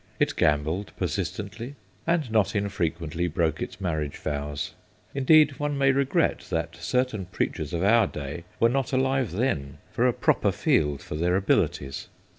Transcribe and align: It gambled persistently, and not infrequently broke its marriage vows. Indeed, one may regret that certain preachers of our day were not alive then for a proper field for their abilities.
It 0.19 0.35
gambled 0.35 0.93
persistently, 0.97 1.75
and 2.07 2.31
not 2.31 2.55
infrequently 2.55 3.27
broke 3.27 3.61
its 3.61 3.79
marriage 3.79 4.17
vows. 4.17 4.73
Indeed, 5.13 5.59
one 5.59 5.77
may 5.77 5.91
regret 5.91 6.39
that 6.49 6.75
certain 6.77 7.27
preachers 7.27 7.71
of 7.71 7.83
our 7.83 8.07
day 8.07 8.43
were 8.59 8.67
not 8.67 8.93
alive 8.93 9.31
then 9.31 9.77
for 9.91 10.07
a 10.07 10.13
proper 10.13 10.51
field 10.51 11.03
for 11.03 11.13
their 11.13 11.35
abilities. 11.35 12.07